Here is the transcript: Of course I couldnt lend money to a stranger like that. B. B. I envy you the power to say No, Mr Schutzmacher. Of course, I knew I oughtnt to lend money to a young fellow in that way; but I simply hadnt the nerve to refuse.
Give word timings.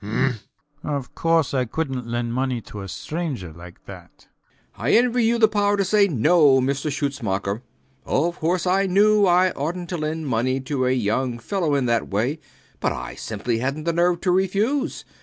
Of 0.83 1.13
course 1.13 1.53
I 1.53 1.65
couldnt 1.65 2.07
lend 2.07 2.33
money 2.33 2.59
to 2.61 2.81
a 2.81 2.87
stranger 2.87 3.53
like 3.53 3.85
that. 3.85 4.09
B. 4.17 4.23
B. 4.23 4.25
I 4.81 4.91
envy 4.93 5.25
you 5.25 5.37
the 5.37 5.47
power 5.47 5.77
to 5.77 5.85
say 5.85 6.07
No, 6.07 6.59
Mr 6.59 6.91
Schutzmacher. 6.91 7.61
Of 8.03 8.39
course, 8.39 8.65
I 8.65 8.87
knew 8.87 9.27
I 9.27 9.51
oughtnt 9.51 9.89
to 9.89 9.97
lend 9.97 10.25
money 10.25 10.59
to 10.61 10.87
a 10.87 10.91
young 10.91 11.37
fellow 11.37 11.75
in 11.75 11.85
that 11.85 12.09
way; 12.09 12.39
but 12.79 12.91
I 12.91 13.13
simply 13.13 13.59
hadnt 13.59 13.85
the 13.85 13.93
nerve 13.93 14.21
to 14.21 14.31
refuse. 14.31 15.05